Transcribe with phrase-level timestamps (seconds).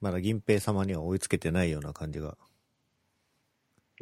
[0.00, 2.36] まだ銀平様には追いつけてないような感じが。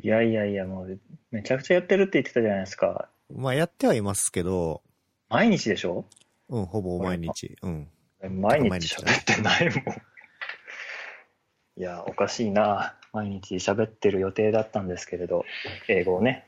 [0.03, 3.08] いやいやいや、もう、めちゃくちゃやってるって言ってたじゃないですか。
[3.34, 4.82] まあやってはいますけど、
[5.30, 6.04] 毎日でしょ？
[6.48, 7.56] うん、ほぼ毎日。
[7.62, 7.88] うん。
[8.22, 9.96] 毎日喋ってないもん。
[11.79, 12.94] いや、おかしいな。
[13.12, 15.44] 毎日喋ってる予定だったんですけれど、
[15.88, 16.46] 英語をね。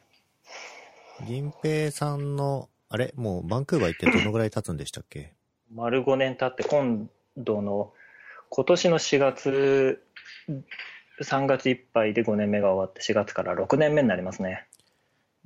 [1.27, 3.13] 銀平さんの、あれ？
[3.17, 5.33] もうバンクーバー行ってどのぐらい経つんでしたっけ？
[5.73, 7.93] 丸5年経って今度の
[8.51, 10.03] 今年の4月
[11.23, 14.67] 3月いっぱいで5年目が終わって4月から6年目になりますね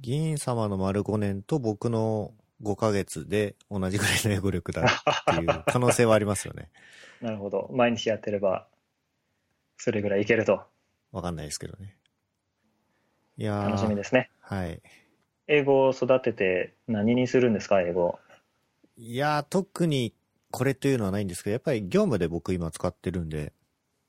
[0.01, 6.71] 銀様の丸5年と僕の5ヶ月で同じぐらいの英語力だっていう 可能性はありますよね。
[7.21, 8.67] なるほど毎日やってれば
[9.77, 10.63] それぐらいいけると
[11.13, 11.97] わかんないですけどね。
[13.37, 14.81] いやー楽しみですねはい。
[15.49, 18.19] 英語を育てて何にするんですか英語
[18.97, 20.15] いやー特に
[20.53, 23.53] これというのはないんですけど、やっぱり業務で僕今使ってるんで、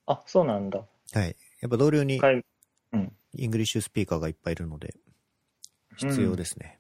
[0.06, 0.80] あそうなんだ
[1.14, 1.36] はい。
[1.62, 2.44] やっぱ同僚に海
[2.92, 4.94] うん English speaker がいっぱいいるので、
[5.98, 6.80] 必要ですね。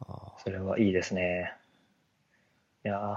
[0.00, 1.52] あそれはいいですね
[2.84, 3.16] いやー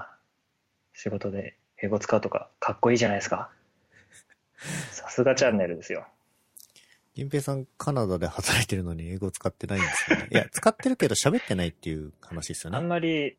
[0.92, 3.50] 仕事で英語使うとかかっこいいじゃないですか
[4.92, 6.14] さすがチャンネルですよー
[7.14, 10.28] 銀平さんカナダで働いてるのに英語使ってないんですよね。
[10.32, 12.88] いや、使ってるけど喋ってないっていう話ですよあんね。
[12.88, 13.36] まり、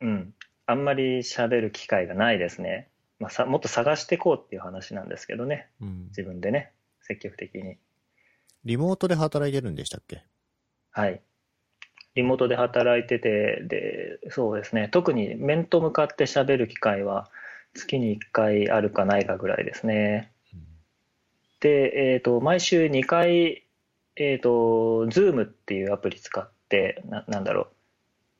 [0.00, 0.34] うん、
[0.68, 2.88] あんまり喋る機会がないですね。
[3.18, 5.70] まあ、さもっと探していこうっていう話なんですけどね。
[5.80, 6.06] うん。
[6.08, 7.78] 自分でね、積極的に。
[8.66, 10.22] リモートで働いてるんでしたっけ？
[10.90, 11.22] はい。
[12.16, 17.30] リモートで働いてて、で、そうですね、特に面と向かって喋る機会は
[17.72, 20.32] 月に1回あるかないかぐらいですね。
[21.60, 23.64] で、えっ、と、毎週2回、
[24.16, 27.68] えっ、と、Zoom っていうアプリ使って、ななんだろ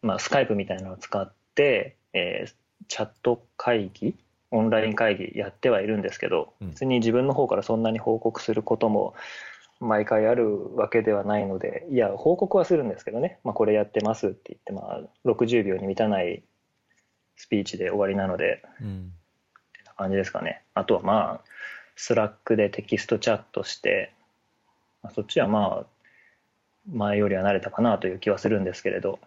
[0.02, 2.54] う、まあ、スカイプみたいなのを使って、えー
[2.88, 4.14] チャット会議、
[4.50, 9.14] オンライン会議やってはいるんですけど、うん別に自分の方からそんなに報告することも
[9.80, 16.42] 毎回あるわけではないので、いや、報告はするんですけどね、まあ、これやってますって言って、まあ、60秒に満たない
[17.36, 19.12] スピーチで終わりなので、うん。
[19.86, 20.62] な感じですかね。
[20.74, 21.48] あとはまあ、
[21.94, 24.12] Slack でテキストチャットして、
[25.02, 25.86] まあそっちはまあ、
[26.90, 29.20] 前よりは慣れたかなという気はするんですけれど、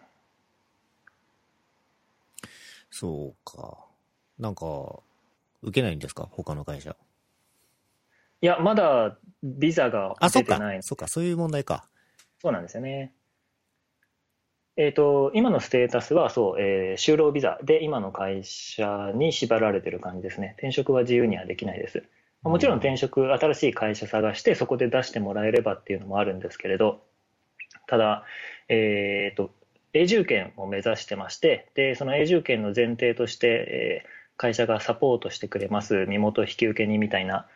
[2.94, 3.78] そうか。
[4.38, 5.00] なんか、
[5.62, 6.28] 受けないんですか？
[6.30, 6.94] 他の会社。
[8.42, 10.82] いや、まだビザが出てない。
[10.82, 11.88] そっか、そういう問題か。
[12.40, 13.12] そうなんですよね。
[14.76, 20.54] えっ、と、今のステータスは、そう、えー就労ビザで今の会社に縛られてる感じですね。
[20.58, 22.04] 転職は自由にはできないです。
[22.42, 27.00] まあもちろん転職、新しい会社探して、そこで出してもらえればっていうのもあるんですけれど、
[27.86, 28.24] ただ、
[28.68, 29.50] えっ、と、
[29.92, 37.46] 永住権を目指してまして、で、その永住権の前提として、えー会社がサポートしてくれます、身元引受人みたいな、っ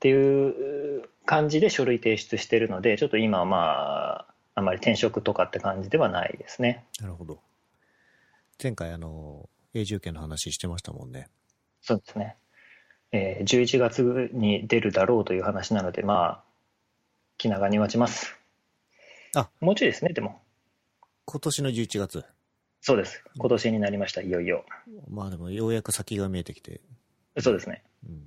[0.00, 6.86] ていう感じで書類提出してるので、ちょっと今はまあ、あまり転職とかって感じではないですね。
[6.98, 7.40] なるほど。
[8.62, 11.28] 前回あの、永住権の話してましたもんね。
[11.82, 12.36] そうですね。
[13.12, 16.42] えー11月に出るだろうという話なので、まあ、
[17.36, 18.38] 気長に待ちます。
[19.34, 20.40] あもうちょいですね、でも。
[21.30, 22.24] 今年の11月。
[22.80, 23.22] そうです。
[23.38, 24.64] 今年になりました、いよいよ。
[25.08, 26.80] まあでもようやく先が見えてきて。
[27.38, 27.84] そうですね。
[28.04, 28.26] うん。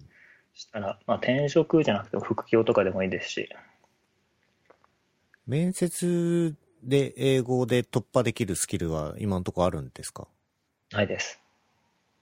[0.53, 3.49] したら、まあ、転職じゃなくても副業とかでもいいですし、
[5.45, 10.27] 面接で英語で突破できるスキルは今のところあるんですか？
[10.91, 11.41] ないです。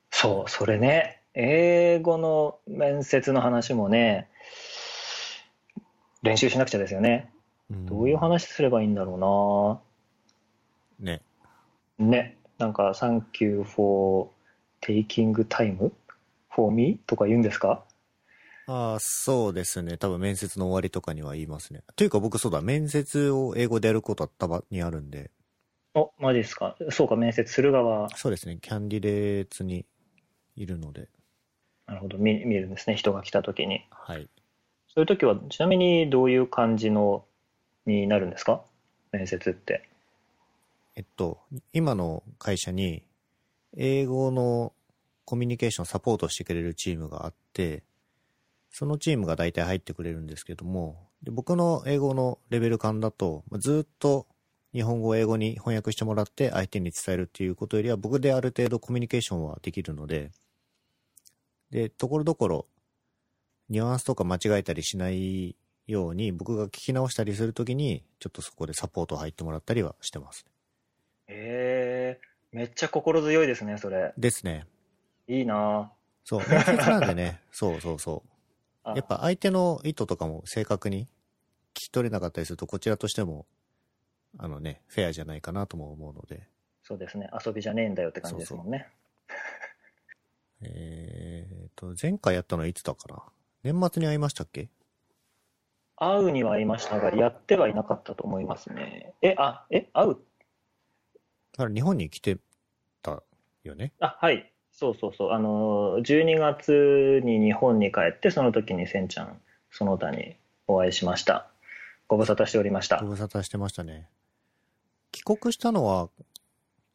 [0.09, 4.29] そう、それね、英語の面接の話もね、
[6.23, 7.31] 練習しなくちゃですよね。
[7.69, 9.17] どういう話すればいいんだろね。
[9.17, 9.81] うな。
[11.01, 14.29] ね、なんか、Thank you for
[14.81, 15.91] taking time
[16.49, 17.83] for me とか言うんですか？
[18.67, 19.97] ああ、そうですね。
[19.97, 21.81] 多分面接の終わりとかには言いますね。
[21.95, 25.31] というか僕そうだ、面接を英語でやることはたまにあるんで、
[25.93, 26.77] お、マジですか？
[26.89, 28.59] そうか、面接する側、そうですね。
[28.61, 29.85] キャンディデーツに
[30.55, 31.09] いるので、
[31.87, 33.85] なるほど、見見るんですね、人が来た時に。
[33.89, 34.29] はい。
[34.93, 37.25] そういう時は、ちなみにどういう感じの
[37.85, 38.61] になるんですか？
[39.11, 39.89] 面接って。
[41.01, 41.39] えっと、
[41.73, 43.01] 今の会社に、
[43.75, 44.71] 英語の
[45.25, 47.81] コミュニケーションサポートしてくれるチームがあって、
[48.69, 54.27] そのチームが大体入ってくれるんですけども、で僕の英語のレベル感だと、ずっと
[54.73, 60.29] 日本語を英語に翻訳してもらって相手に伝えるっていうことよりは、僕である程度コミュニケーションはできるので、
[61.71, 62.67] で、ところどころ、
[63.69, 65.55] ニュアンスとか間違えたりしない
[65.87, 70.45] ように、僕が聞き直したりするときに、ちょっとそこでサポート入ってもらったりはしてます。
[71.33, 74.13] えー、めっちゃ心強いですね、それ。
[74.17, 74.67] ですね。
[75.27, 75.91] いいな
[76.25, 78.23] そう、面接なんでね、 そうそうそ
[78.83, 83.45] あやっぱ相手の意図とかも正確に聞き取れなかったりすると、こちらとしても、
[84.37, 86.47] あのね、フェアじゃないかなとも思うので。
[86.83, 87.29] そうですね。
[87.45, 88.89] 遊びじゃねえんだよって感じですもんね。
[90.63, 93.07] えーと、前回やったのはいつだか
[93.63, 93.71] な？
[93.71, 94.69] 年末に会いましたっけ？
[95.95, 99.13] 会うには会いましたが、やってはいなかったと思いますね。
[99.21, 100.17] え、あ、え、会う
[101.53, 102.37] だから日本に来て
[103.01, 103.23] た
[103.63, 103.93] よね？
[103.99, 104.51] あ、はい。
[104.71, 105.31] そうそうそう。
[105.31, 110.37] あの、12月に日本に帰って、その時にせんちゃん、その他に
[110.67, 111.51] お会いしました。
[112.07, 113.07] ご無沙汰しておりましたご。
[113.07, 114.09] 無沙汰してましたね。
[115.11, 116.09] 帰国したのは、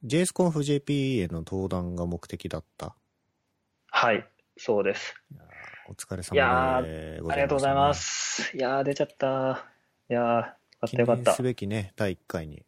[0.05, 2.95] JSConfJP への登壇が目的だった？
[3.89, 4.27] はい。
[4.57, 5.15] そうです。
[5.89, 7.95] お疲れ様でごありがとうございま。
[7.95, 8.57] す。
[8.57, 9.67] いやー、出ちゃった。
[10.09, 10.43] いやー、よ
[10.81, 11.43] かったよかったす。
[11.43, 12.65] べきね、第1回に。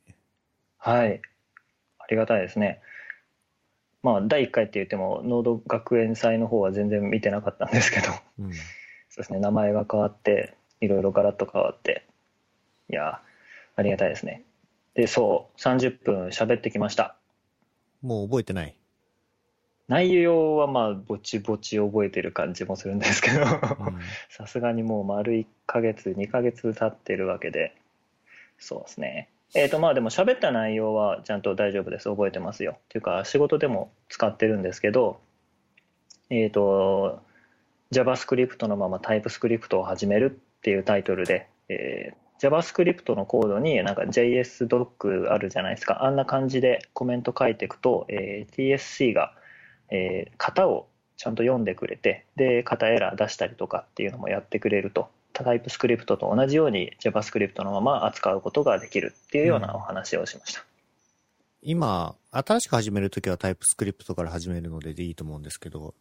[0.77, 1.21] はい。
[2.09, 2.81] ありがたいですね。
[4.03, 8.51] まあ、第1回って言っても、農道学園祭の方は全然見てなかったんですけど、そううん。
[8.51, 8.57] で
[9.25, 12.07] すね、名前が変わって、いろいろガラッと変わって、
[12.89, 13.19] いやー、
[13.77, 14.45] ありがたいですね。
[14.95, 17.17] で、そう、30分喋ってきました。
[18.01, 18.75] もう覚えてない？
[19.89, 23.47] 内容はまあ、ぼちぼち覚えてる感じもするんですけど、うん。
[24.31, 27.75] さすがにもう丸1ヶ月、2ヶ月経ってるわけで、
[28.59, 29.29] そうですね。
[29.55, 32.09] えっ、とまあでも喋った内容はちゃんと大丈夫です。
[32.09, 32.73] 覚えてますよ。
[32.77, 35.21] っていうか仕事でも使ってるんですけど、
[36.31, 37.23] えっ、と、
[37.91, 46.05] JavaScript のまま TypeScript を始めるっていうタイトルで、えー JavaScript のコードになんか JSDoc あるじゃないですか。
[46.05, 49.33] あんな感じでコメント書いていくと、えー TSC が、
[49.91, 50.87] えー型を
[51.17, 55.11] ちゃんと読んでくれて、で、型エラー出したりとかっていうのもやってくれると。
[55.45, 60.65] タイプスクリプトと同じように JavaScript のまま扱うことができるっていうようなお話をしました。
[61.61, 65.95] 今、新しく始めるときはタイプスクリプトから始めるのでいいと思うんですけど、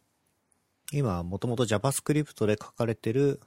[0.92, 3.40] 今、もともと JavaScript で書かれてる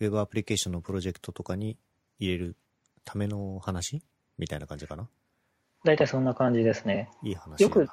[0.00, 1.76] Web アプリケーションのプロジェクトとかに
[2.18, 2.56] 入れる
[3.04, 4.02] ための話
[4.38, 5.06] みたいな感じかな？
[5.84, 7.10] 大体そんな感じですね。
[7.22, 7.88] いい話だよく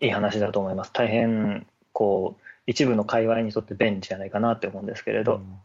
[0.00, 0.92] いい話だと思います。
[0.92, 5.56] 大変、こう、一部の界隈にとって便利じゃないかなって思うんですけれど、うん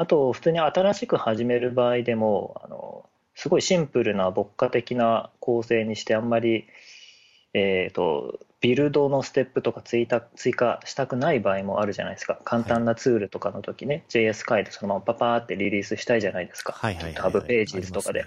[0.00, 3.04] あと、普通に新しく始める場合でも、あの、
[3.34, 6.64] すごいシンプルな牧歌的な構成にして、あんまり、
[7.52, 12.38] えっ、と、ビルドのステップとか追加追加したくない場合もあるじゃないですか。
[12.44, 16.72] 簡単なツールとかの時ね、JS 書いてそのままパパーってリリースしたいじゃないですか。
[16.72, 18.24] はいはいはい、GitHub ページズとかで。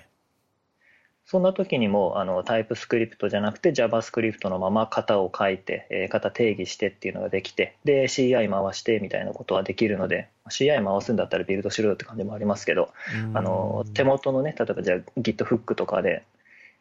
[1.33, 13.35] そんな時にもあのタイプスクリプトじゃなくて JavaScript のまま型を書いて、えー型定義してっていうのができてで CI 回してみたいなことはできるので CI 回すんだったらビルドしろよって感じもありますけどうん。
[13.35, 16.23] あの手元のね例えばじゃあ Git フックとかで、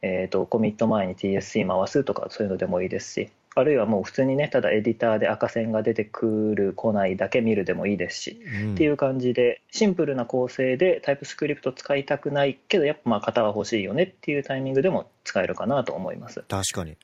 [0.03, 8.75] えー、とコミット前に TSC 回すとかそういうのでもいいですしあるいはもう普通にねただエディターで赤線が出てくる来ないだけ見るでもいいですしうん。
[8.75, 16.45] っていう感じでシンプルな構成でタイプスクリプト使いたくないけどやっぱまあ型は欲しいよねっていうタイミングでも使えるかなと思います。
[16.49, 16.97] 確かに。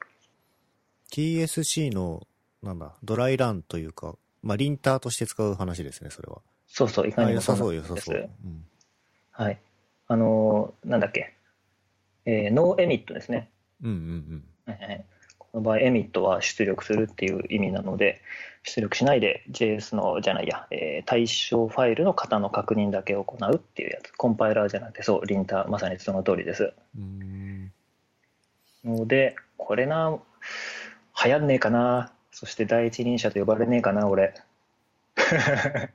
[1.10, 2.26] TSC の、
[2.62, 6.42] なんだ、ドライランというか、まあ、リンターとして使う話ですね、それは。
[6.66, 8.30] そうそういかあ、にも良さそう、良さそう。
[8.44, 8.64] うん。
[9.30, 9.58] はい。
[10.06, 11.34] あのーなんだっけ、
[12.24, 13.50] えーノーエミットですね、
[13.82, 14.98] うんうんはいはい。
[14.98, 15.04] こ
[15.54, 18.20] の場合エミットは出力するっていう意味なので
[18.64, 26.72] 出力しないで JS のじゃないや、えー対象ファイルの型の確認だけ行うっていうやつコンパイラーじゃなくてそうリンターまさにその通りです。
[28.84, 30.18] ので、これな、
[31.24, 34.34] 流行んねえかな、そして第一人者と呼ばれねえかな、俺。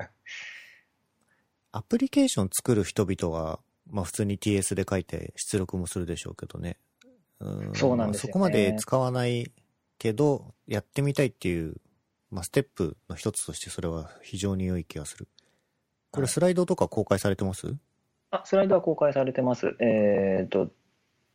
[1.71, 6.77] アプリケーション作る人々は、まあ普通に TS で書いて出力もするでしょうけどね。
[7.43, 9.51] うんそうなんですよねまあそこまで使わない
[9.99, 11.75] けど、やってみたいっていう、
[12.31, 15.27] まあステップの一つとしてそれは非常に良い気がする。
[16.11, 17.75] これはいスライドとか公開されてます、
[18.31, 19.75] あ、スライドは公開されてます。
[19.79, 20.71] えっ、と、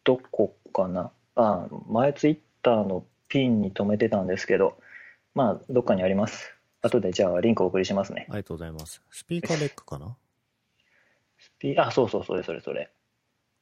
[0.04, 1.12] どこかな？
[1.36, 4.78] あ、前ツイッターのピンに留めてたんですけど、
[5.34, 6.54] まあ、どっかにあります。
[6.82, 8.26] 後でじゃあリンクお送りしますね。
[8.28, 9.02] ありがとうございます。
[9.10, 10.16] スピーカーデックかな？
[11.58, 12.90] ピあ、そうそう、それそれそれ。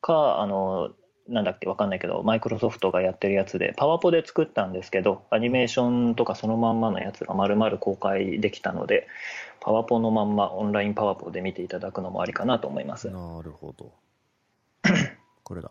[0.01, 0.93] か、あの、
[1.29, 9.09] なんだっけ、わかんないけど、マイクロソフトがやってるやつで、パワポで作ったんですけど、アニメーションとかそのまんまのやつが丸々公開できたので、
[9.61, 13.11] パワポのまんまオンラインパワポで見ていただくのもありかなと思います。
[13.11, 13.93] なるほど。
[15.43, 15.71] これだ。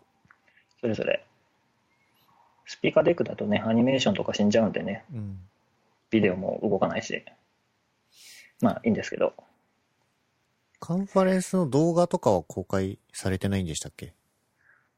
[0.80, 1.24] それぞれ。
[2.66, 5.38] スピーカーデックだとね、アニメーションとか死んじゃうんでね、うん。
[6.10, 7.24] ビデオも動かないし、
[8.60, 9.32] まあいいんですけど、
[10.80, 14.12] カンファレンスの動画とかは公開されてないんでしたっけ？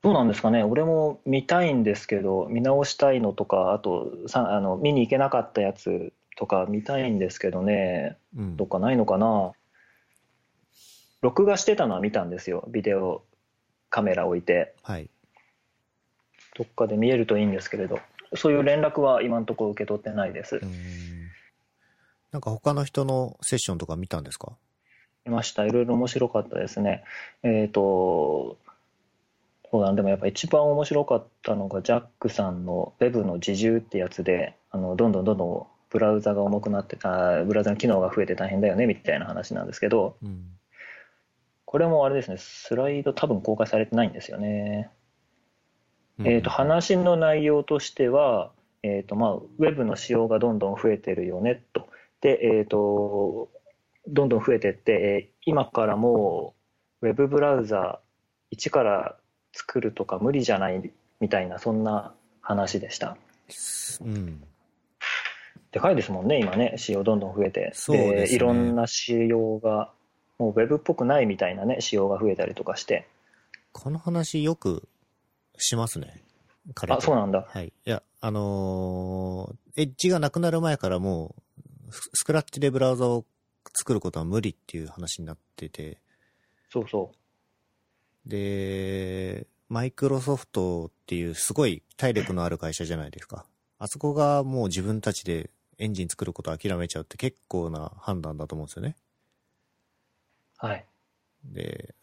[0.03, 8.69] どうなんですかね、俺も見たいんですけど、見直したいのとか、あとさあの見に行けなかったやつとか見たいんですけどね、うんどっ。
[8.69, 9.53] かないのかな。
[11.21, 12.65] 録画してたのは見たんですよ。
[12.71, 13.25] ビデオ
[13.91, 14.75] カメラ置いて。
[14.85, 15.11] はい。
[16.57, 17.99] どっかで見えるといいんですけれど、
[18.35, 20.59] そういう連絡は今のところ受け取ってないですう。
[20.65, 21.29] ん。
[22.31, 24.53] なんか他の人のセッションとか見たんですか？
[25.25, 25.65] 見ました。
[25.67, 27.03] いろいろ面白かったですね。
[27.43, 28.59] えっ、と、
[29.71, 40.45] そうだなでもやっぱ一番面白かったのが、ジャックさんの Web の自重ってやつで、あのどんどんどんどんブラウザが重くなってた、ブラウザの機能が増えて大変だよねみたいな話なんですけど、うん。
[41.65, 44.91] これもあれですね、スライド多分公開されてないんですよね。
[46.21, 48.51] えー、と話の内容としては、
[48.83, 51.89] えーとまあ、ウェブの使用がどんどん増えてるよねと。
[52.21, 53.51] で、えーと、
[54.09, 56.55] どんどん増えてって、えー今からも
[57.01, 58.01] うウェブブラウザ
[58.51, 59.17] 一から
[59.53, 60.91] 作るとか無理じゃない
[61.21, 63.17] みたいな、そんな話でした。
[64.01, 64.43] うん。
[65.73, 67.73] でかいですもんね、今ね、仕様どんどん増えて。
[67.75, 69.93] そうですねいろんな仕様が、
[70.39, 73.07] もうウェブっぽくないみたいなね、仕様が増えたりとかして。
[73.73, 74.89] この話よく
[75.59, 76.23] しますね。
[76.89, 77.47] あ、そうなんだ。
[77.49, 77.69] はい。
[77.69, 81.37] いや、あのーエッジがなくなる前からも
[81.89, 83.25] う、ススクラッチでブラウザを
[83.77, 85.99] 作ることは無理っていう話になってて、
[86.71, 87.17] そうそう。
[88.29, 93.47] で、マイクロソフトっていうすごい体力のある会社じゃないですか。
[93.79, 98.97] あそこがもう自分たちでエンジン作ることを諦めちゃうって結構な判断だと思うんですよね。
[100.59, 100.87] はい。
[101.45, 101.95] で、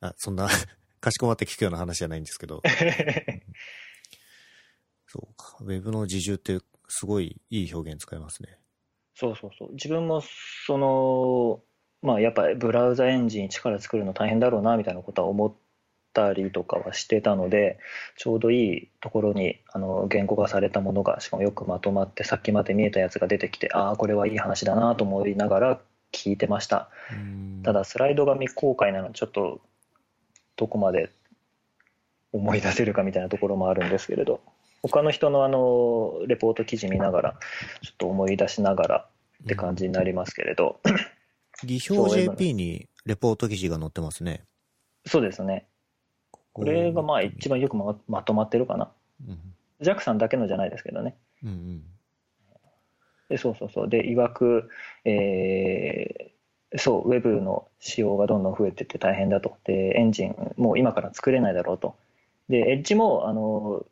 [0.00, 0.48] あ、そんな、
[1.00, 2.62] かしこまって聞くような話じゃないんですけど、
[5.06, 5.56] そうか。
[5.60, 8.58] ウェブの自重ってすごいいい表現使いますね。
[9.14, 9.72] そうそうそう。
[9.72, 10.22] 自分も、
[10.66, 11.62] その、
[12.04, 15.54] まあ、やっぱりブラウザエンジン一から作るの大変だろうな、みたいなことは思っ
[16.12, 17.78] たりとかはしてたので、
[18.18, 25.80] ちょうどいいところに、あの、言語化されたものが、しかもよくまとまって、さっきまで見えたやつが出てきて、ああ、これはいい話だなと思いながら
[26.12, 26.90] 聞いてました。
[27.10, 29.62] うんただ、スライドが未公開なので、ちょっと、
[30.56, 31.10] どこまで
[32.32, 34.42] 思い出せるかみたいなところもあるんですけれど、
[34.82, 37.36] 他の人のあの、レポート記事見ながら、
[37.80, 39.08] ちょっと思い出しながら
[39.44, 40.78] って感じになりますけれど、
[41.64, 44.44] 技表 JP にレポート記事が載ってますね。
[45.06, 45.66] そうですね。
[46.52, 48.90] これがまあ一番よくままとまってるかな。
[49.26, 49.38] うん
[49.80, 51.16] ジャックさんだけのじゃないですけどね。
[51.42, 51.82] うんうん
[53.28, 53.88] でそうそうそう。
[53.88, 54.68] で、いわく、
[55.04, 56.34] えー
[56.76, 59.56] そう、ウェブの仕様がどんどん増えてって大変だと。
[59.64, 61.96] で、エンジンもう今から作れないだろうと。
[62.48, 63.86] で、エッジも、あの、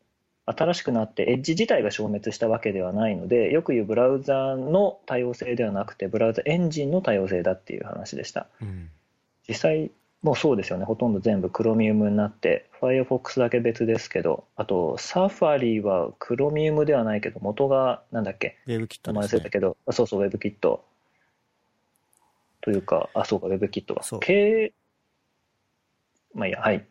[0.47, 8.49] 新しくなって、エッジ自体が消滅したわけではないので、よく言うブラウザの多様性ではなくて、ブラウザエンジンの多様性だっていう話でした。
[8.61, 8.91] うん
[9.49, 9.91] 実際、
[10.23, 10.85] もうそうですよね。
[10.85, 19.41] ほとんど全部クロミウムになって、Firefox だけ別ですけど、あと、サファリはクロミウムではないけど、元が、なんだっけ、ウェブキットですね。
[19.41, 20.81] 忘れたけど、あそうそう、WebKit。
[22.61, 24.21] というか、あ、そうか、WebKit がそう。
[24.21, 24.73] 経
[26.35, 26.87] まあいいや、はい。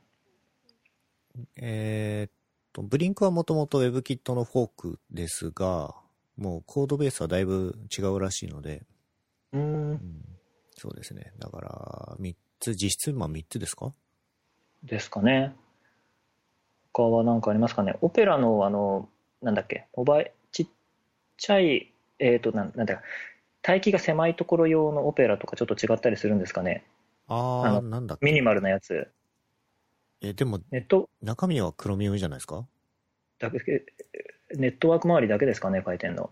[1.55, 2.40] えーっと、
[2.73, 5.93] ブリンクはもともと WebKit のフォークですが、
[6.37, 8.83] もうコードベースはだいぶ違うらしいので、
[9.51, 9.99] うーんう、ん、
[10.77, 11.33] そうですね。
[11.37, 13.91] だから、3つ、実質今3つですか？
[14.83, 15.53] ですかね。
[16.93, 17.95] 他は何かありますかね？
[18.01, 19.09] オペラの、あの、
[19.41, 20.67] なんだっけ、モバイちっ
[21.37, 23.03] ちゃい、えっ、と、なんなんだか、
[23.67, 26.85] 帯域が狭いところ用のオペラとかちょっと違ったりするんですかね？
[27.27, 29.07] あー、あのなんだミニマルなやつ。
[30.21, 32.65] え、でも、ネット中身はクロミウムじゃないですか？
[33.39, 33.59] だけ、
[34.55, 36.31] ネットワーク周りだけですかね、書いてんの。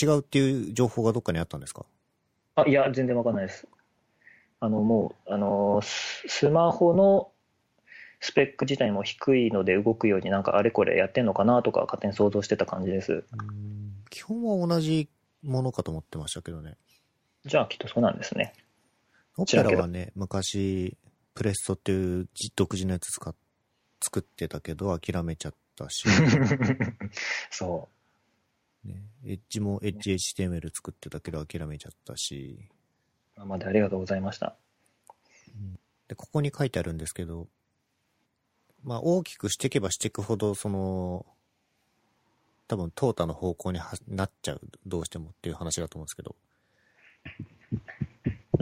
[0.00, 1.84] 違うっていう情報がどっかにあったんですか？
[2.54, 3.68] あ、いや、全然わかんないです。
[4.60, 7.30] あの、もう、あの、ススマホの
[8.18, 13.12] スペック自体も低いので動くようになんかあれこれやってんのかなとか勝手に想像してた感じです。
[13.12, 15.10] うん基本は同じ
[15.42, 16.78] ものかと思ってましたけどね。
[17.44, 18.54] じゃあきっとそうなんですね。
[19.36, 20.96] オペラはね、昔、
[21.34, 23.34] プレストっていうじ独自のやつ使っ
[24.04, 26.04] 作ってたけど諦めちゃったし、
[27.50, 27.88] そ
[28.84, 32.74] ね、エッジもエッジ HTML 作ってたけど諦めちゃったし、う。
[33.36, 34.56] 今までありがとうございました。
[36.08, 37.48] で、ここに書いてあるんですけど、
[38.82, 41.24] まあ大きくしていけばしていくほど、その、
[42.68, 46.36] 多分トータの方向にはなっちゃう、どうしてもっていう話だと思うんですけど、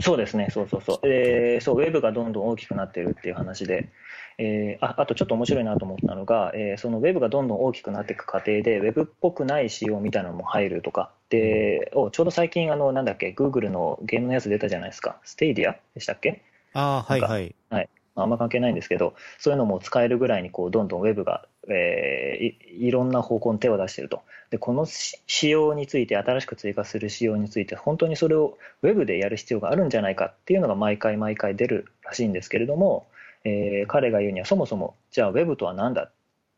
[0.03, 0.99] そうですね、そうそうそう。
[1.07, 3.89] えーそう、ウェブがどんどん大きくなってるっていう話で、
[4.37, 16.41] えーああとちょっと面白いなと思ったのが、えーそのウェブがどんどん大きくなっていく過程で、ウェブっぽくない仕様みたいなのも入るとか、で、おちょうど最近、あの、なんだっけ、Google のゲームのやつ出たじゃないですか、ステイディアでしたっけ？
[16.73, 17.33] ああ、はいなんか
[17.69, 17.89] はい。
[18.15, 24.21] あんま関係ないんですけど、そういうのも使えるぐらいにこうどんどんウェブが、えー、いいろんな方向に手を出していると。
[24.49, 33.07] で、この仕様について、新しく追加する仕様について、本当にそれをウェブでやる必要があるんじゃないかっていうのが毎回毎回出るらしいんですけれども、
[33.45, 36.09] えー、彼が言うにはそもそも、じゃあウェブとは何だ？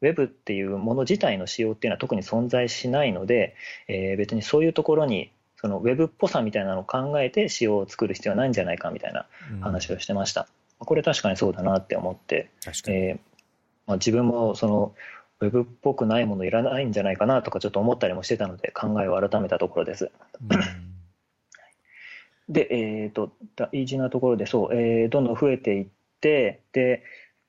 [0.01, 3.55] ウェブっていうもの自体の仕様っていうのは特に存在しないので、
[3.87, 9.25] えー、別にそういうところにそのウェブっぽさみたいなのを考えて仕様を作る必要はないんじゃないかみたいな
[9.61, 10.41] 話をしてました。
[10.41, 10.47] うん、
[10.79, 12.49] これ確かにそうだなって思って、
[12.87, 13.19] えー、
[13.87, 14.93] まあ、自分もその
[15.39, 20.11] ウェブっぽくないものいらないんじゃないかなとかちょっと思ったりもしてたので考えを改めたところです。
[20.41, 20.93] うん。
[22.53, 25.87] で、えーと、大事なところでそう、えー、どんどん増えていっ
[26.21, 27.03] てで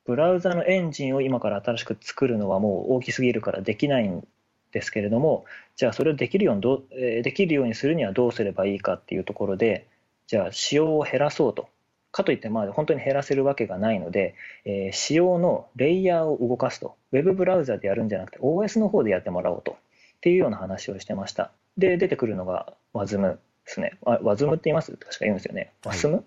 [0.06, 4.26] ブラウザのエンジンを今から新しく作るのはもう大きすぎるからできないん
[4.72, 5.44] ですけれども
[5.76, 9.86] じゃあそれをできるようにどえできるようにするにはどうすればいいかっていうところで
[10.26, 11.68] じゃあ仕様を減らそうと
[12.16, 16.96] かといってまあ本当に減らせるわけがないので、えー、仕様のレイヤーを動かすと。
[17.12, 19.72] Web ブラウザでやるんじゃなくて OS の方でやってもらおうと。
[19.72, 19.74] っ
[20.20, 21.52] ていうような話をしてました。
[21.76, 23.98] で出てくるのが WASM ですね。
[24.02, 24.92] WASM って言います？
[24.92, 25.72] 確か言うんですよね。
[25.82, 26.22] WASM、はい、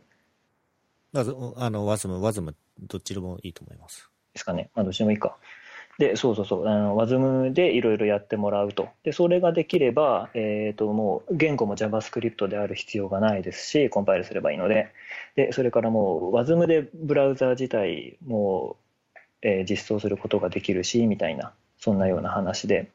[1.15, 1.23] あ
[1.71, 4.09] の WASM WASM どっちでもいいと思います。
[4.33, 5.37] ですかね、まあ、どっちでもいいか
[5.99, 8.87] で、そうそうそう、あの WASM でいろいろやってもらうと。
[9.03, 14.93] で、それができれば、えっ、ー、と、もう言語も JavaScript である必要がないですし、コンパイルすればいいので、
[15.35, 18.77] で、それからもう WASM でブラウザ自体も、
[19.41, 22.89] えー、実装することができるし、みたいな、そんなような話で、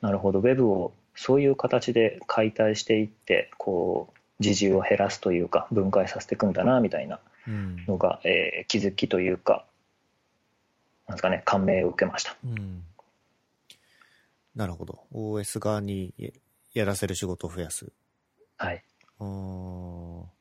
[0.00, 7.20] なるほど、Web をそういう形で解体していって、こう、自重を減らすというか、分解させていくんだな、みたいな
[7.86, 9.66] のが、うん、えー、気づきというか、
[11.08, 12.36] なんですかね、感銘を受けました。
[12.44, 12.84] うん、
[14.54, 15.00] なるほど。
[15.12, 16.14] OS 側に
[16.74, 17.90] やらせる仕事を増やす。
[18.58, 18.84] はい。
[19.20, 19.24] あ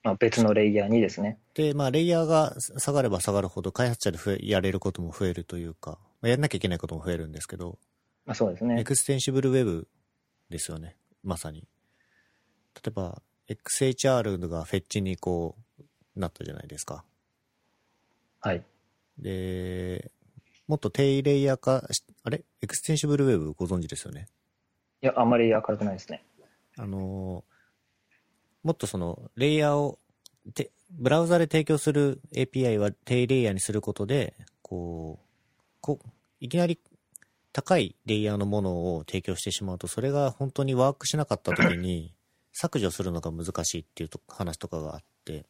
[0.03, 1.39] まあ、別のレイヤーにですね。
[1.55, 7.79] で、まあ、レイヤーが下がれば下がるほど、開発者で増えやれることも増えるというか、まあ、やんなきゃいけないことも増えるんですけど、
[8.25, 8.79] まあ、そうですね。
[8.79, 9.87] Extensible Web
[10.49, 10.97] ですよね。
[11.23, 11.61] まさに。
[12.75, 17.05] 例えば、XHR が Fetch にこう、なったじゃないですか。
[18.41, 18.63] はい。
[19.17, 20.11] で、
[20.67, 21.83] もっと低レイヤー化
[22.23, 22.43] あれ？
[22.61, 24.27] Extensible Web ご存知ですよね？
[25.01, 26.23] いや、あんまり明るくないですね。
[26.77, 27.43] あの
[28.63, 29.97] もっとその、レイヤーを、
[30.53, 35.25] て、ブラウザで提供する API は低レイヤーにすることで、こう、
[35.79, 35.99] こ
[36.41, 36.79] いきなり
[37.53, 42.13] 高いレイヤーのものを提供してしまうと、それが本当にワークしなかった時に、
[42.51, 45.45] 削除するのが難しいっていうと話とかがあって、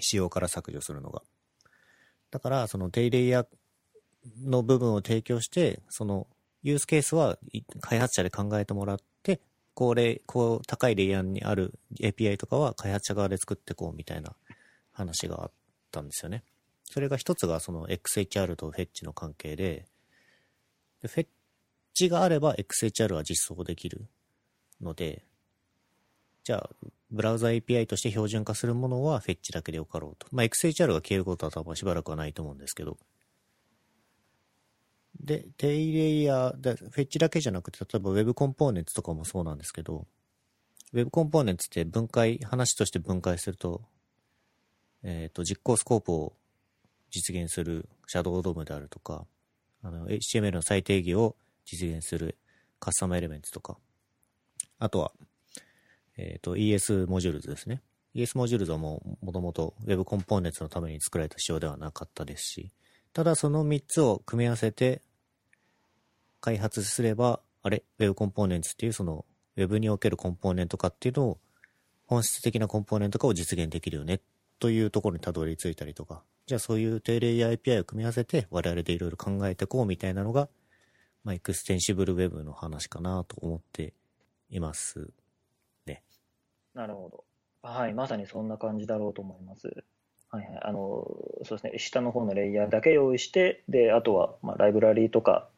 [0.00, 1.22] 仕様から削除するのが。
[2.30, 3.46] だから、その低レイヤー
[4.42, 6.26] の部分を提供して、その
[6.62, 7.38] ユースケースは
[7.80, 9.40] 開発者で考えてもらって、
[9.74, 14.34] これ、こう、高いレイヤーにある API とかは開発者側で作ってこうみたいな
[14.92, 15.50] 話があっ
[15.90, 16.42] たんですよね。
[16.84, 19.86] それが一つがその XHR とフェッチの関係で、
[21.02, 21.26] でフェッ
[21.94, 24.06] チがあれば XHR は実装できる
[24.80, 25.24] ので、
[26.42, 26.70] じゃあ、
[27.10, 30.26] ブラウザ API として標準化するものはフェッチだけでよかろうと。
[30.30, 32.96] まあ、XHR が消えることは多分しばらくはないと思うんですけど、
[35.20, 40.06] で、低レイヤー、で Fetch だけじゃなくて、例えば Web コンポーネンツとかもそうなんですけど、
[40.92, 43.82] Web コンポーネンツって分解、話として分解すると、
[45.02, 46.36] えっ、ー、と、実行スコープを
[47.10, 49.26] 実現する Shadow DOM であるとか、
[49.82, 52.38] あの、HTML の再定義を実現する
[52.78, 53.78] Custom Elements とか、
[54.78, 55.12] あとは、
[56.16, 57.82] えっ、ー、と、ES Modules ですね。
[58.14, 62.72] ES Modules はもう、もともと Web コンポーネンツのために作られた仕様ではなかったですし、
[63.12, 65.02] ただその3つを組み合わせて
[66.46, 69.24] 開発すれば、あれ、Web コンポーネンツっていうその
[69.56, 71.38] Web におけるコンポーネント化っていうのを
[72.06, 74.20] 本質的なコンポーネント化を実現できるよね
[74.60, 80.48] というところにたどり着いたりとか、じゃあそういう低レイヤー API を組み合わせて我々でいろいろ考えていこうみたいなのが、
[81.24, 83.92] まあ、エクステンシブル Web の話かなと思って
[84.48, 85.10] います
[85.84, 86.04] ね。
[86.74, 87.24] なるほど。
[87.68, 89.66] はい、まさにそんな感じだろうと思います。
[90.30, 90.78] はいはい、あの
[91.42, 95.48] そうですね、下の方のレイヤーだけ用意して、であとは、まあ、ライブラリーとか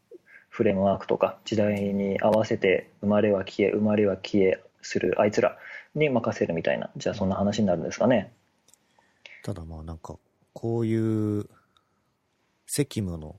[0.58, 5.56] フレームワークとか時代に合わせて生まれは消え生まれは消えするあいつら
[5.94, 8.32] に任せるみたいなじゃあそんな話になるんですかね。
[9.44, 10.16] ただまあなんか
[10.54, 11.48] こういう
[12.66, 13.36] 責務の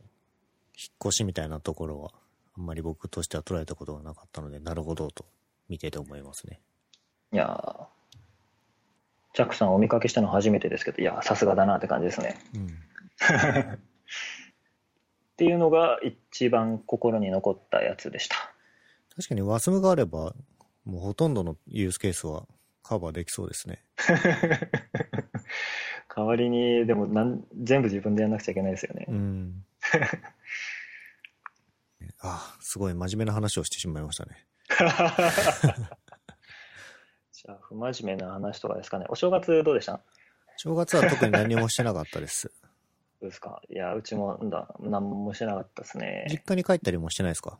[0.77, 2.11] 引っ越しみたいなところは
[2.57, 5.25] あんまり僕としては捉えたことがなかったのでなるほどと
[5.67, 6.61] 見てて思いますね。
[7.33, 7.85] いや
[9.33, 12.69] ジャックさんお見かけしたの初めてですけどいやさすがだなって感じですね、うん
[15.39, 18.35] っていうのが一番心に残ったやつでした。
[19.15, 20.33] 確かに WASM があれば、
[20.83, 22.45] もうほとんどのユースケースは
[22.83, 23.81] カバーできそうですね。
[26.13, 29.13] 代わりに、でもなん全部自分でやんなくちゃいけないですよねう。
[29.13, 29.63] ん。
[32.19, 34.45] あ、すごい真面目な話をしてしまいましたね。
[37.31, 39.05] じゃあ、不真面目な話とかですかね。
[39.07, 40.01] お正月どうでした？
[40.57, 42.51] 正月は特に何もしてなかったです。
[43.21, 43.61] どうですか？
[43.69, 46.43] いや、うちも、なんだ、何もしてなかったです実ね。
[46.45, 47.59] 家に帰ったりもしてないですか、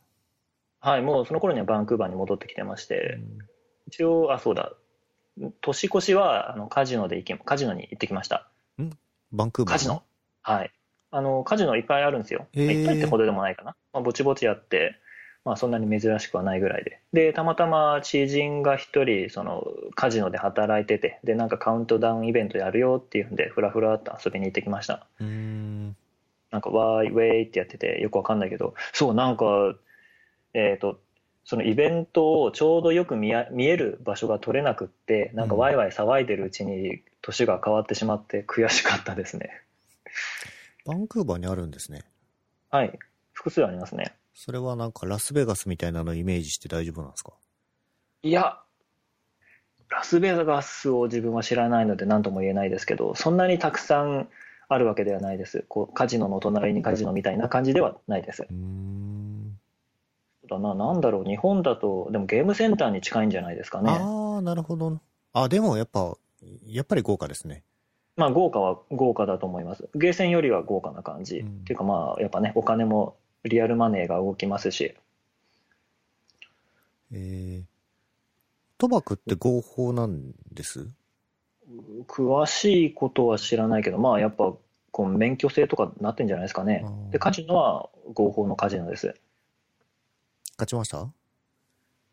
[0.80, 3.40] はい、もうその頃にはバンクーバーに戻ってきてましうて、ん
[3.88, 4.74] 一応、あ、そうだ、
[5.62, 8.50] 年越しは、あの、カジノで行き、カジノに行ってきました。
[9.32, 10.04] バンクーバーカジノ？
[10.42, 10.72] はい。
[11.12, 12.48] あの、カジノいっぱいあるんですよ。
[12.54, 13.76] いっぱいってほどでもないかな。
[13.94, 14.96] まあ、ぼちぼちあって、
[15.50, 17.00] まあ、そんなに珍しくはないぐらいで。
[17.12, 25.08] で、たまたま知人が一人、その、カジノで働いてて、で、なんかカウントダウンイベントやるよっていうんで、ふらふらっと遊びに行ってきました。
[25.20, 25.96] うーん。
[26.52, 29.74] なんか、わーい、ウェイってやってて、よくわかんないけど、そう、なんか、
[30.54, 31.00] えっ、と、
[31.46, 39.64] そのイベントをちょうどよく見や見える場所が取れなくって、なんかワイワイ騒いでるうちに年が変わってしまって悔しかったですね。
[40.86, 42.04] バンクーバーにあるんですね。
[42.70, 43.00] はい。
[43.34, 44.14] 複数ありますね。
[44.42, 47.34] それはなんかラスベガスみたいなのをイメージして大丈夫なんですか？
[48.24, 48.58] いや、
[49.90, 54.30] ラスベガスを自分は知らないので何とも言えないですけど、そんなにたくさん
[54.70, 55.66] あるわけではないです。
[55.68, 58.44] こうカジノの隣にカジノみたいな感じではないです。
[58.44, 59.60] うーん。
[60.50, 63.92] だな、なんだろう、日本だと、でもゲームセンターに近いんじゃないですかね。
[63.92, 65.02] ああ、なるほど。
[65.34, 66.16] あ、でもやっぱ、
[66.66, 67.66] やっぱり豪華ですね。
[68.16, 69.90] まあ豪華は豪華だと思います。
[69.96, 71.40] ゲーセンよりは豪華な感じ。
[71.40, 74.96] うんっていうかまあやっぱね、お金もリアルマネーが動きますし。
[77.12, 77.64] えー、
[78.78, 80.88] 賭博って合法なんです？
[82.08, 84.54] 詳しいことは知らないけど、まあやっぱ
[84.92, 89.14] こう免許制とかなってんじゃないですかねで、カジノは合法のカジノです。
[90.58, 91.08] 勝ちました？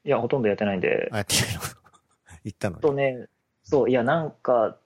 [0.04, 1.60] いや、ほとんどやってないんで、あ、やってないの
[2.44, 2.82] 行ったのに。
[2.82, 3.26] とね、
[3.64, 4.78] そう、いや、なんか、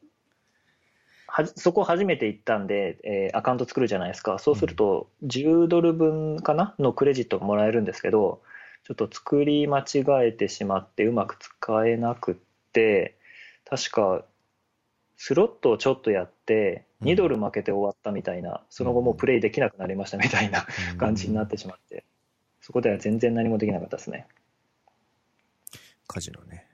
[1.32, 4.38] はじそこ初めて行ったんで、えーアカウント作るじゃないですか。
[4.38, 6.74] そうすると、10ドル分かな？
[6.78, 8.42] のクレジットがもらえるんですけど、
[8.84, 12.34] ちょっと作り間違えてしまって、うまく使えなくっ
[12.72, 13.16] て、
[13.64, 14.24] 確か、
[15.16, 22.04] スロットをちょっとやって、うん2ドル負けて終わったみたいな、その後もうプレイできなくなりましたみたいなうん感じになってしまって、
[22.60, 24.26] そこでは全然何もできなかったですね。
[26.06, 26.66] カジノね。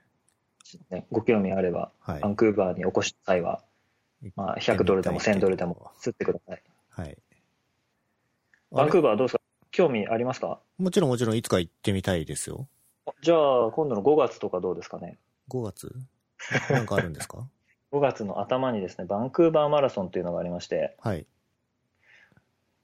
[0.90, 2.28] ねご興味あれば、はいバ。
[2.28, 3.62] ンクーバーにお越しの際は、
[4.34, 6.62] まあ、100ドルでも1000ドルでも吸ってください。
[6.90, 7.18] はい。
[8.72, 9.40] バンクーーバーはどうですか？
[9.70, 10.58] 興味ありますか？
[10.78, 12.66] もちろんもちろんいつか行ってみたいですよ。
[13.22, 15.18] じゃあ、今度の5月とかどうですかね
[15.50, 15.94] ？5月？
[16.70, 17.46] なんかあるんですか？
[17.92, 21.26] 5月の頭にですね、バンクーバーマラソンというのがありまして、はい。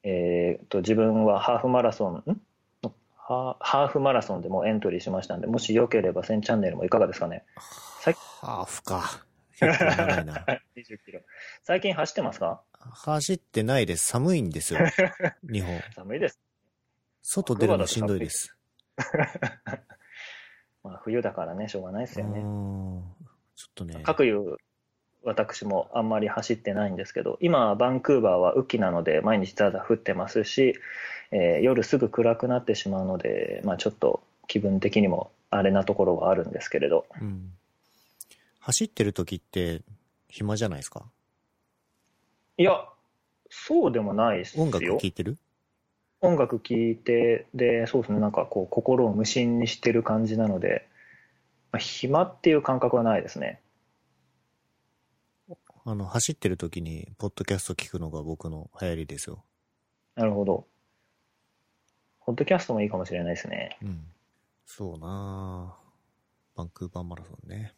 [0.05, 2.41] えー、と自分はハーフマラソン、ん？
[3.15, 7.45] ハーフマラソンでもエントリーしましたんで、もしよければ1000チャンネルもいかがですかね？
[8.01, 9.25] 最ハーフか。
[9.67, 10.35] 結構長いな。
[10.77, 11.21] 20キロ。
[11.63, 12.63] 最近走ってますか？
[12.79, 14.09] 走ってないです。
[14.09, 14.81] 寒いんですよ。
[15.51, 15.81] 日本。
[15.95, 16.41] 寒いです。
[17.23, 18.57] 外出るのしんどいです。
[20.83, 22.41] まあ、冬だからね、しょうがないですよね。
[22.41, 24.01] ちょっとね。
[24.03, 24.57] 各いう
[25.25, 30.75] 私もあんまり走ってないんですけど今バンクーバーは雨季なので毎日ただ降ってますし、
[31.31, 37.53] えー夜すぐ暗くなってしまうので、まあ、ちょっと気分的にもあれなところはあるんですけれどうん。
[38.63, 39.83] 走ってる時って
[40.29, 41.05] 暇じゃないですか？
[42.57, 42.87] いや
[43.51, 44.63] そうでもないですよ。
[44.63, 45.37] 音楽聴いてる？
[46.21, 50.89] 音楽聴いてでそうですねなんかこう心を無心にしてる感じなので、
[51.73, 53.61] まあ、暇っていう感覚はないですね。
[55.85, 59.43] あの、走ってる時に、ポッドキャスト聞くのが僕の流行りですよ。
[60.15, 60.69] なるほど。
[62.25, 63.79] ポッドキャストもいいかもしれないですね。
[63.83, 64.05] うん。
[64.65, 66.57] そうなぁ。
[66.57, 67.75] バンクーバーマラソンね。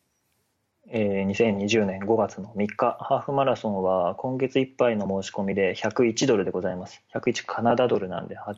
[0.89, 7.03] えー2020年5月の3日、ハーフマラソンは今月いっぱいの申し込みで101ドルでございます。
[7.15, 8.55] 101カナダドルなんでは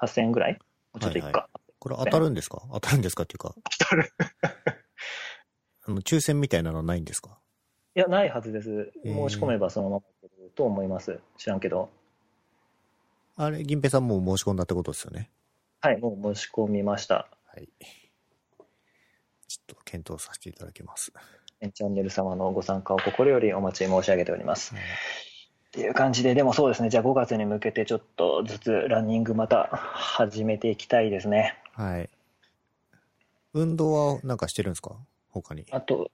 [0.00, 0.58] 8000円ぐらい？
[1.00, 1.48] ちょっといくか。
[1.78, 2.62] これ当たるんですか？
[2.72, 4.12] 当たるんですかっていうか、当たる
[5.86, 7.38] あの、抽選みたいなのないんですか？
[7.94, 8.92] いや、ないはずです。
[9.04, 11.20] えー申し込めばそのままいけると思います。
[11.36, 11.90] 知らんけど。
[13.36, 15.30] あれ、銀平さんもう申し込んだってことですよね？
[15.80, 17.28] はい、もう申し込みました。
[17.46, 17.68] はい。
[19.46, 21.12] ちょっと検討させていただきます。
[21.74, 24.74] チャンネル様のご参加を心よりお待ち申し上げております。
[24.74, 24.84] はい
[25.68, 31.58] っていう感じで、でもそうですね、じゃあ5月に向けてちょっとずつランニングまた始めていきたいですね。
[31.74, 32.08] はい。
[33.52, 34.96] 運動はなんかしてるんですか？
[35.30, 35.66] 他に。
[35.70, 36.10] あと、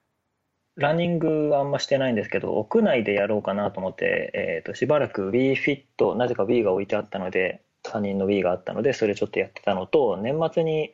[0.75, 10.93] ランニングはあんましてないんですけど、屋内でやろうかなと思って、えー、としばらく WeFit、なぜか Wii が置いてあったので、他人の Wii があったので、それちょっとやってたのと、年末に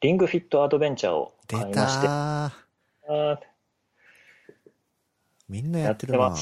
[0.00, 2.50] リングフィットアドベンチャーを出買いまして、たー
[3.08, 3.55] あー
[5.48, 6.34] みんなややってるな。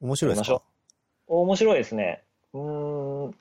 [0.00, 0.62] 面白いですか？
[1.26, 2.22] 面白いですね。
[2.52, 3.36] うーん。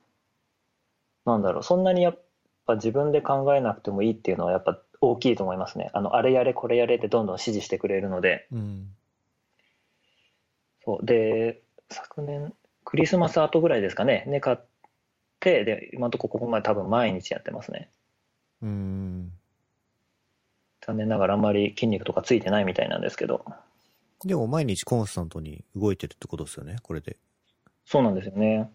[1.25, 2.19] なんだろう、そんなにやっ
[2.65, 5.89] ぱ自分で考えなくてもいいっていうのはやっぱ大きいと思いますね。
[5.93, 8.47] あの、あれやれこれやれってどんどん指示してくれるので。
[8.51, 8.89] うん。
[10.83, 11.05] そう。
[11.05, 14.57] で、昨年、クリスマス後ぐらいですかね、ね、買っ
[15.39, 17.89] て、で、今のところここまで多分毎日やってますね。
[18.61, 19.31] うん。
[20.81, 23.45] 残念ながらあんまり筋肉とかついてないみたいなんですけど。
[24.23, 27.17] でも毎日コンスタントに動いてるってことですよね、これで。
[27.85, 28.71] そうなんですよね。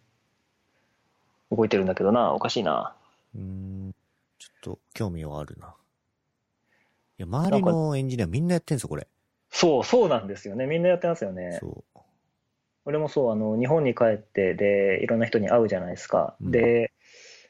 [1.51, 2.95] 動いてるんだけどな、おかしいな。
[3.35, 3.95] うん。
[4.39, 5.75] ちょっと興味はあるな。
[7.19, 9.07] いや、周りのエンジニアみんなやってんすよ、これ。
[9.51, 10.67] そう、そうなんですよね。
[10.67, 11.59] みんなやってますよね。
[11.61, 12.01] そう。
[12.85, 16.37] 俺もそう、あの、日本に帰って、で、いろんな人に会うじゃないですか。
[16.41, 16.93] うんで、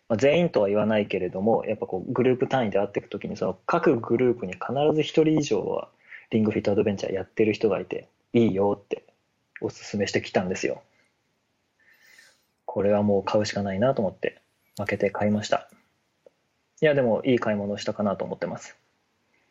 [0.08, 5.88] まあ、全員とは言わないけれども、やっぱこう、グループ単位で会っていくときに、その各グループに必ず一人以上は、
[6.30, 9.04] リングフィットアドベンチャーやってる人がいて、いいよって
[9.60, 10.82] おすすめしてきたんですよ。
[12.64, 14.40] これはもう買うしかないなと思って、
[14.78, 15.68] 負けて買いました。
[16.80, 18.76] いや、でもいい買い物したかなと思ってます。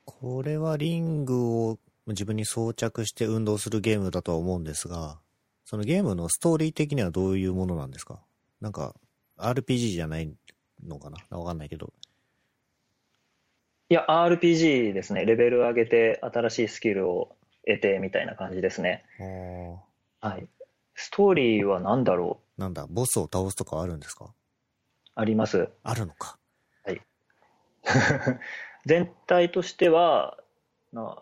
[0.06, 5.20] これはリングを自分に装着して運動するゲームだとは思うんですが、
[5.66, 8.22] そのゲームのストーリー的にはどういうものなんですか？
[8.62, 8.96] なんか、
[9.38, 10.34] RPG じゃない
[10.84, 11.20] のかな？
[11.38, 11.94] わかんないけど。
[13.90, 15.26] いや、RPG ですね。
[15.26, 19.04] レベル上げて、新しいスキルを得て、みたいな感じですね。
[20.22, 20.30] ああ。
[20.30, 20.48] はい。
[20.94, 22.62] ストーリーは何だろう？
[22.62, 24.32] なんだ、ボスを倒すとかあるんですか？
[25.16, 25.70] あります。
[25.84, 26.38] あるのか。
[28.86, 30.38] 全体としては、
[30.94, 31.18] な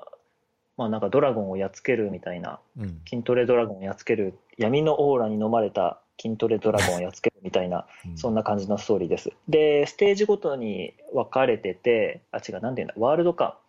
[0.75, 3.01] まあなんかドラゴンをやっつけるみたいな、うん。
[3.07, 9.31] 筋トレドラゴンをやっつける、闇のオーラに飲まれた筋トレドラゴンをやっつけるみたいな、うんそんな感じのストーリーです。
[9.47, 13.59] で、ステージごとに分かれてて、あ、違う、なんていうんだ、ワールドか。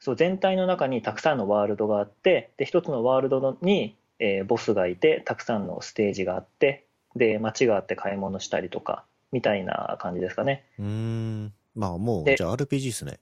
[0.00, 10.64] そう、全体の中にたくさんのワールドがあって、で、一つのワールドに、えーボスがいて、たくさんのステージがあって、で、街があって買い物したりとか、みたいな感じですかね。
[10.78, 11.52] うーん。
[11.74, 13.20] まあもう、でじゃあ RPG っすね。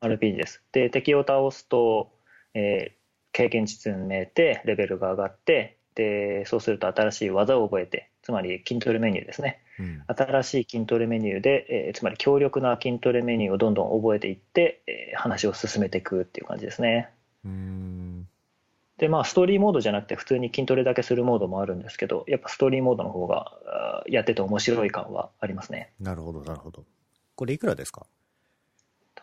[0.00, 0.62] RPG です。
[0.72, 2.12] で、敵を倒すと、
[2.54, 2.98] えー
[3.30, 9.60] 経験値積めて、レベルが上がって、で、そうすると新しい技を覚えて、つまり筋トレメニューですね。
[9.80, 10.02] うん。
[10.06, 17.10] 新しい筋トレメニューで、えーつまり強力な筋トレメニューをどんどん覚えていって、えー話を進めていくっていう感じですね。
[17.44, 18.28] うーん。
[18.98, 25.92] で、まあ、ストーリーモードじゃなくて、普通に筋トレだけするモードもあるんですけど、やっぱストーリーモードの方が、やってて面白い感はありますね。
[26.00, 26.84] なるほど、なるほど。
[27.36, 28.06] これいくらですか？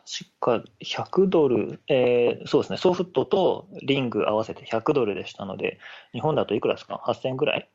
[0.08, 5.80] 確か100ドル、えーそうですね、ソフトとリング合わせて100ドルでしたので、
[6.14, 7.70] 日本だといくらですか ?8000 円ぐらい？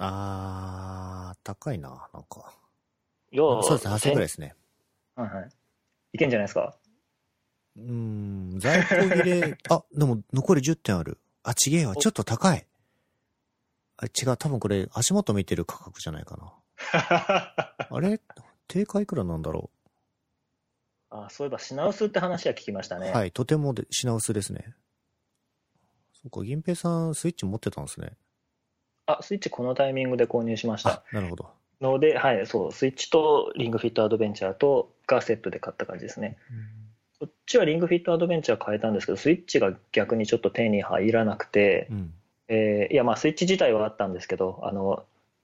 [0.00, 2.52] あー、高いな、なんか。
[3.30, 4.54] いやそうですね、8000円ぐらいですね。
[5.14, 5.50] はいはい。
[6.14, 6.76] いけんじゃないですか？
[7.76, 7.92] うー
[8.56, 11.18] ん、在庫切れ、 あ、でも残り10点ある。
[11.44, 12.66] あ、ちげえわ、おちょっと高い。
[13.98, 16.52] あ、違う、多分これ足元見てる価格じゃないかな。
[17.90, 18.20] あれ？
[18.66, 19.70] 定価いくらなんだろ
[21.16, 23.12] あそういえば品薄って話は聞きましたう、ね。
[23.12, 24.74] はい、とてもで品薄ですね。
[26.12, 28.12] そっか、銀平さんスイッチ持ってたんですね。
[29.06, 31.50] あ、スイッチこのタイミングで購入しましたあ。、なるほど。
[31.80, 36.36] ので、はい、そう、スイッチとリングフィットアドベンチャーとがセットで買った感じですね。
[37.20, 42.14] こっちはリングフィットアドベンチャー変えたんですけど、スイッチが逆にちょっと手に入らなくて、うん。
[42.48, 44.96] えーいや、まあ、スイッチ自体はあったんですけど、あの、なん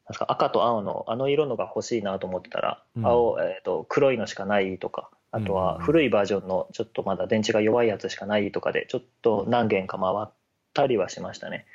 [0.08, 10.32] ですか赤と青のあの色のが欲しいなと思ってたら、うん青、えっ、と、黒いのしかないとか、あとは古いバージョンのちょっとまだ電池が弱いやつしかないとかで、ちょっと何件か回っ
[10.74, 11.66] たりはしましたね。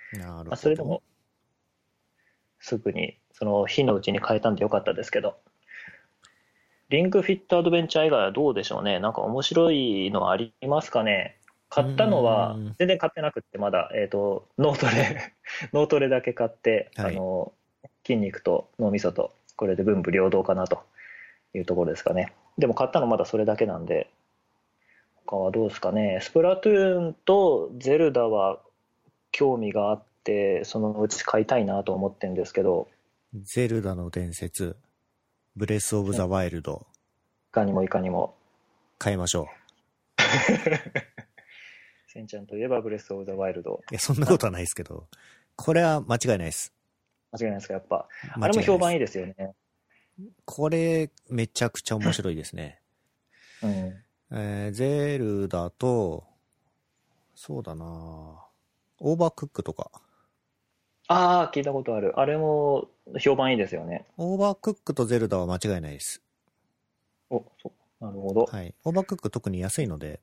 [0.46, 1.02] まあ、それでも、
[2.60, 5.38] すぐに、その日のうちに変えたんでよかったですけど、
[6.90, 9.00] リングフィットアドベンチャー以外はどうでしょうね。
[9.00, 11.40] なんか面白いのありますかね。
[11.70, 15.34] 買ったのはうん、全然買ってなくって、まだ、えっ、と、脳トレ、
[15.74, 17.54] 脳トレだけ買って、はいあの、
[18.06, 20.84] 筋肉と脳みそと、これで文武両道かなと
[21.54, 22.34] いうところですかね。
[22.58, 24.10] でも買ったのまだそれだけなんで、
[25.26, 26.20] 他はどうですかね。
[26.22, 28.60] スプラトゥーンとゼルダは
[29.32, 32.88] 興味があって、そのうち買いたいなと思ってるんですけど、
[33.34, 34.78] ゼルダの伝説、
[35.56, 36.86] ブレスオブザワイルド、
[37.50, 38.36] いかにもいかにも。
[38.98, 39.48] 買いましょ
[42.08, 43.76] セン ちゃんといえばブレス・オブ・ザ・ワイルド。
[43.76, 43.78] う。
[43.92, 45.08] いや、そんなことはないですけど、
[45.56, 46.74] これは間違いないです。
[47.32, 48.08] 間違いないですか、やっぱ。
[48.40, 49.54] あれも評判いいですよね。
[50.46, 52.80] これ、めちゃくちゃ面白いですね。
[53.62, 53.72] うん。
[54.32, 56.24] えー、ゼルダと、
[57.36, 59.92] そうだなオーバークックとか。
[61.08, 62.20] ああ、聞いたことある。
[62.20, 62.88] あれも
[63.20, 64.06] 評判いいですよね。
[64.18, 66.22] オーバークックとゼルダは間違いないです。
[67.30, 68.04] お、そう。
[68.04, 68.46] なるほど。
[68.46, 68.74] はい。
[68.84, 70.22] オーバークック特に安いので、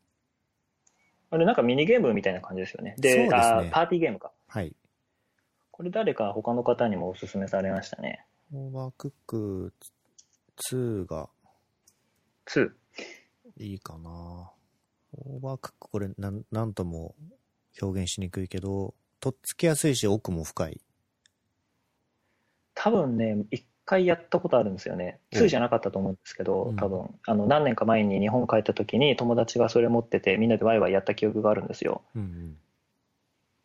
[1.33, 2.95] あれなんかミニゲームみたいな感じですよね。
[2.99, 4.33] で、そうですねあーパーティーゲームか。
[4.49, 4.77] はい。
[5.71, 8.27] これ誰か他の方にもおすすめされましたね。
[8.55, 9.73] オーバークック
[10.71, 11.29] 2が
[12.47, 12.71] 2。
[13.57, 14.51] いいかな。
[15.17, 17.15] オーバークックこれなん、なんとも
[17.81, 20.81] 表現しにくいけど、とっつきやすいし奥も深い。
[22.75, 25.19] 多分ね、一回やったことあるんですよね。
[25.33, 32.03] うん2じゃなかったと思うんですけど、うん多分、あの、何年か前に日本帰った時に友達がそれ持ってて、みんなでワイワイやった記憶があるんですよ。
[32.15, 32.57] うんうん。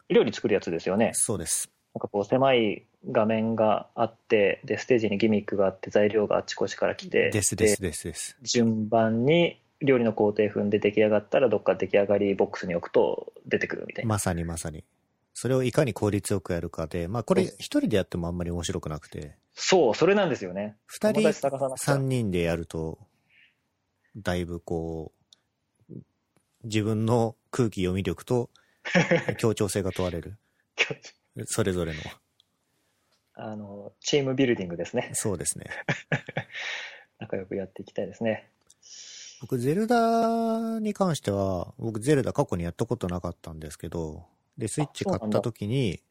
[0.10, 1.12] 料理作るやつですよね。
[1.14, 1.70] そうです。
[1.98, 8.38] なんかこう狭い画面があって、で、ステージにギミックがあって、材料があっちこっちから来て、ですですですです。
[8.44, 14.10] 順番に料理の工程踏んで出来上がったら、どっか出来上がりボックスに置くと出てくるみたいな。
[14.10, 14.84] まさにまさに。
[15.34, 20.78] それをいかに効率よくやるかで、まあこれ一人でやってもあんまり面白くなくて、そう、それなんですよね。
[20.86, 21.34] 二人
[21.78, 23.00] 三人でやると、
[24.16, 25.14] だいぶこ
[25.90, 25.94] う、
[26.64, 28.52] 自分の空気読み力と
[29.40, 30.38] 協調性が問われる。
[31.46, 32.00] それぞれの。
[33.36, 35.12] あの、チームビルディングですね。
[35.14, 35.66] そうですね。
[37.20, 38.50] 仲良くやっていきたいですね。
[39.42, 44.26] 僕、ゼルダに関しては、僕、ゼルダ過去にやったことなかったんですけど、
[44.58, 46.02] で、スイッチ買った時に、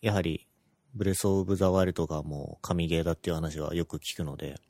[0.00, 0.46] やはり、
[0.94, 4.60] ブレスオブザワイルドがもう神ゲーだっていう話はよく聞くので、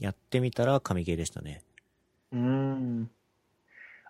[0.00, 1.62] やってみたら神ゲーでしたね。
[2.32, 3.10] うーん。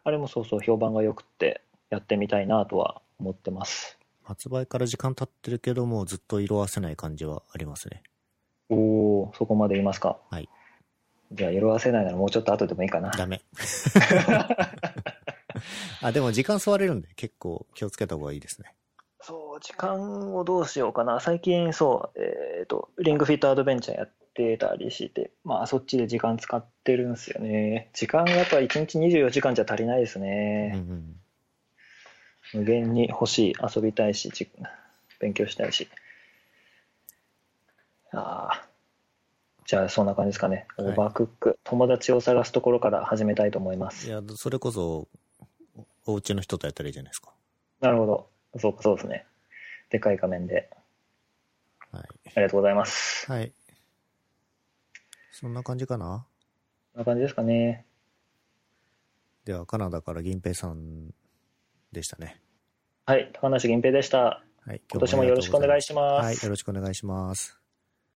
[0.05, 3.99] あれもそうそう、評判が良くって、やってみたいなとは思ってます。
[4.25, 8.03] 発売から時間経ってるけども、ずっと色あせない感じはありますね。
[8.69, 8.75] お
[9.25, 10.19] お、そこまで言いますか。
[10.31, 10.49] はい。
[11.33, 13.11] じゃあ、色あせないならもうちょっと後でもいいかな。
[13.11, 13.43] ダメ。
[16.03, 18.75] あ、でも時間吸われるんで結構気をつけた方がいいですね。
[19.21, 21.21] そう、時間をどうしようかな。
[21.21, 27.91] 最近、そう、えっ、と、リングフィットアドベンチャーやってたりして、まあ、そっちで時間使ってるんですよね。
[27.93, 30.71] 時間がやっぱ1日24時間じゃ足りないですうんうね。
[30.77, 31.17] ん。
[32.55, 34.51] 無限に欲しい、遊びたいし、じ
[35.21, 35.89] 勉強したいし。
[38.13, 38.69] ああ。
[39.65, 40.67] じゃあ、そんな感じですかね。
[40.77, 44.07] オはいーバークック、友達を探すところから始めたいと思います。
[44.07, 45.09] いや、それこそ、
[46.05, 47.33] お家の人とやったらいいじゃないですか。
[47.81, 48.29] なるほど。
[48.59, 49.25] そうか、そうですね。
[49.89, 50.69] でかい画面で。
[51.91, 52.03] はい。
[52.03, 53.31] ありがとうございます。
[53.31, 53.53] はい。
[55.31, 56.27] そんな感じかな？
[56.93, 57.87] こんな感じですかね。
[59.47, 61.15] では、カナダから銀平さん
[61.93, 62.42] でしたね。
[63.05, 64.19] はい、高梨銀平でした。
[64.65, 64.81] はい。
[64.91, 66.25] 今年もよろしくお願いします。
[66.25, 66.37] はい。
[66.45, 67.62] よろしくお願いします。